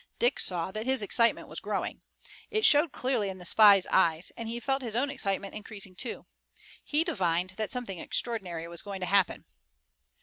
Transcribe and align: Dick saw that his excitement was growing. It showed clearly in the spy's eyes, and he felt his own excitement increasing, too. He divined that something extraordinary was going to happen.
Dick 0.17 0.39
saw 0.39 0.71
that 0.71 0.87
his 0.87 1.03
excitement 1.03 1.47
was 1.47 1.59
growing. 1.59 2.01
It 2.49 2.65
showed 2.65 2.91
clearly 2.91 3.29
in 3.29 3.37
the 3.37 3.45
spy's 3.45 3.85
eyes, 3.91 4.31
and 4.35 4.49
he 4.49 4.59
felt 4.59 4.81
his 4.81 4.95
own 4.95 5.11
excitement 5.11 5.53
increasing, 5.53 5.93
too. 5.93 6.25
He 6.83 7.03
divined 7.03 7.51
that 7.57 7.69
something 7.69 7.99
extraordinary 7.99 8.67
was 8.67 8.81
going 8.81 9.01
to 9.01 9.05
happen. 9.05 9.45